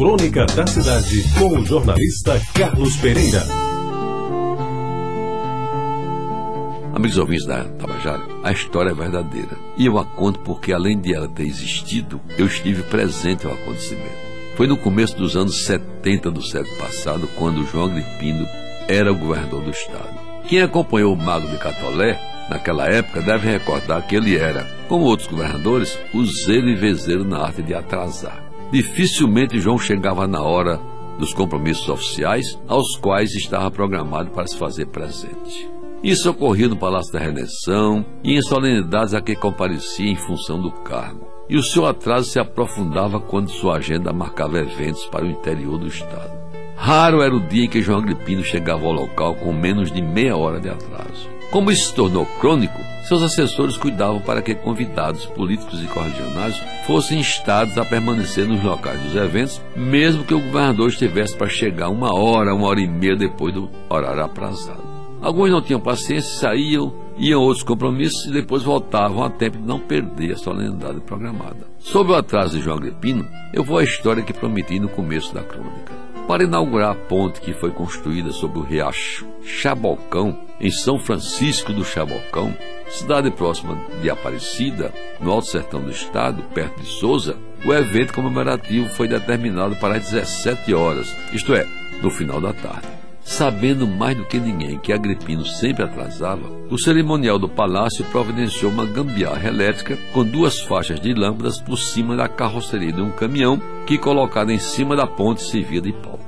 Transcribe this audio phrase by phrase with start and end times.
[0.00, 3.42] Crônica da Cidade, com o jornalista Carlos Pereira.
[6.94, 9.58] Amigos ouvintes da Tabajara, a história é verdadeira.
[9.76, 14.56] E eu a conto porque, além de ela ter existido, eu estive presente ao acontecimento.
[14.56, 18.48] Foi no começo dos anos 70 do século passado, quando João Agripino
[18.88, 20.18] era o governador do estado.
[20.48, 25.28] Quem acompanhou o Mago de Catolé naquela época deve recordar que ele era, como outros
[25.28, 28.49] governadores, o zelo e vezeiro na arte de atrasar.
[28.72, 30.80] Dificilmente João chegava na hora
[31.18, 35.68] dos compromissos oficiais aos quais estava programado para se fazer presente.
[36.02, 40.70] Isso ocorria no Palácio da Redenção e em solenidades a que comparecia em função do
[40.70, 41.28] cargo.
[41.48, 45.88] E o seu atraso se aprofundava quando sua agenda marcava eventos para o interior do
[45.88, 46.38] estado.
[46.76, 50.36] Raro era o dia em que João Agripino chegava ao local com menos de meia
[50.36, 51.28] hora de atraso.
[51.50, 57.18] Como isso se tornou crônico, seus assessores cuidavam para que convidados políticos e correligionários fossem
[57.18, 62.14] instados a permanecer nos locais dos eventos, mesmo que o governador estivesse para chegar uma
[62.14, 64.90] hora, uma hora e meia depois do horário aprazado.
[65.20, 69.66] Alguns não tinham paciência, saíam, iam a outros compromissos e depois voltavam a tempo de
[69.66, 71.66] não perder a solenidade programada.
[71.80, 75.42] Sobre o atraso de João Agripino, eu vou à história que prometi no começo da
[75.42, 75.99] crônica.
[76.30, 81.84] Para inaugurar a ponte que foi construída sobre o riacho Chabocão, em São Francisco do
[81.84, 82.56] Chabocão,
[82.88, 88.88] cidade próxima de Aparecida, no Alto Sertão do Estado, perto de Souza, o evento comemorativo
[88.90, 91.66] foi determinado para as 17 horas, isto é,
[92.00, 92.86] no final da tarde.
[93.24, 98.86] Sabendo mais do que ninguém que Agripino sempre atrasava, o cerimonial do palácio providenciou uma
[98.86, 103.98] gambiarra elétrica com duas faixas de lâmpadas por cima da carroceria de um caminhão que,
[103.98, 106.19] colocado em cima da ponte, servia de palco.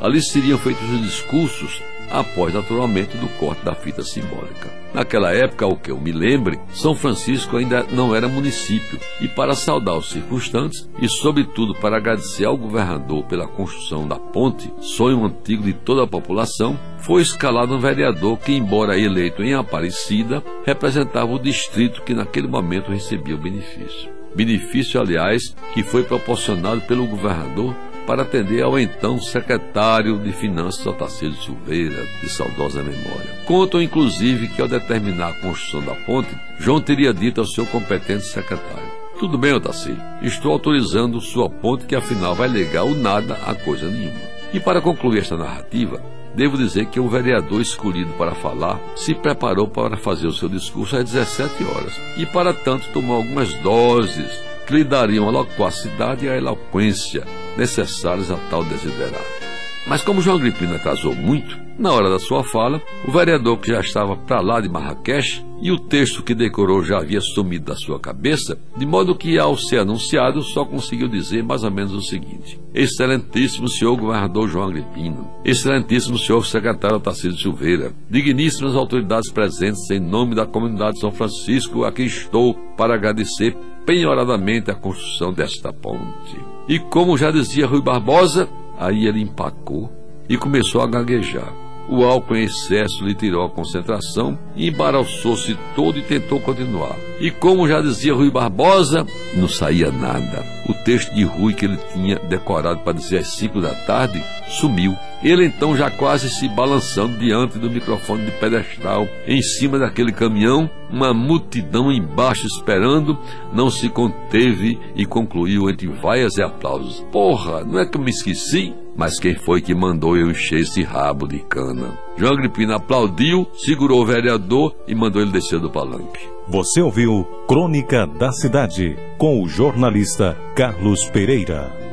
[0.00, 4.70] Ali seriam feitos os discursos após naturalmente do corte da fita simbólica.
[4.94, 9.54] Naquela época, ao que eu me lembre, São Francisco ainda não era município, e para
[9.54, 15.62] saudar os circunstantes e, sobretudo, para agradecer ao governador pela construção da ponte, sonho antigo
[15.62, 21.38] de toda a população, foi escalado um vereador que, embora eleito em Aparecida, representava o
[21.38, 24.10] distrito que naquele momento recebia o benefício.
[24.34, 27.74] Benefício, aliás, que foi proporcionado pelo governador
[28.08, 33.28] para atender ao então secretário de Finanças Otacílio Silveira, de saudosa memória.
[33.44, 38.24] Contam, inclusive, que ao determinar a construção da ponte, João teria dito ao seu competente
[38.24, 43.54] secretário: Tudo bem, Otacílio, estou autorizando sua ponte que afinal vai ligar o nada a
[43.54, 44.20] coisa nenhuma.
[44.54, 46.02] E para concluir esta narrativa,
[46.34, 50.96] Devo dizer que o vereador escolhido para falar se preparou para fazer o seu discurso
[50.96, 54.30] às 17 horas e, para tanto, tomou algumas doses
[54.64, 57.24] que lhe dariam a loquacidade e a eloquência
[57.58, 59.48] necessárias a tal desiderado.
[59.88, 63.80] Mas como João Agripino atrasou muito, na hora da sua fala, o vereador que já
[63.80, 67.98] estava para lá de Marrakech e o texto que decorou já havia sumido da sua
[67.98, 72.60] cabeça, de modo que, ao ser anunciado, só conseguiu dizer mais ou menos o seguinte:
[72.74, 80.34] Excelentíssimo senhor governador João Agripino, excelentíssimo senhor secretário Tarcísio Silveira, digníssimas autoridades presentes, em nome
[80.34, 86.57] da comunidade de São Francisco, aqui estou para agradecer penhoradamente a construção desta ponte.
[86.68, 88.46] E como já dizia Rui Barbosa,
[88.78, 89.90] aí ele empacou
[90.28, 91.50] e começou a gaguejar.
[91.88, 96.94] O álcool em excesso lhe tirou a concentração, embaraçou-se todo e tentou continuar.
[97.18, 100.44] E como já dizia Rui Barbosa, não saía nada.
[100.68, 104.96] O texto de Rui que ele tinha decorado para dizer às cinco da tarde sumiu.
[105.22, 110.70] Ele então já quase se balançando diante do microfone de pedestal, em cima daquele caminhão,
[110.90, 113.18] uma multidão embaixo esperando,
[113.52, 117.04] não se conteve e concluiu entre vaias e aplausos.
[117.10, 118.74] Porra, não é que eu me esqueci?
[118.96, 122.07] Mas quem foi que mandou eu encher esse rabo de cana?
[122.18, 126.28] João Agripino aplaudiu, segurou o vereador e mandou ele descer do palanque.
[126.48, 131.87] Você ouviu Crônica da Cidade, com o jornalista Carlos Pereira.